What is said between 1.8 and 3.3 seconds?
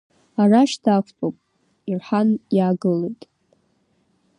ирҳан иаагылет.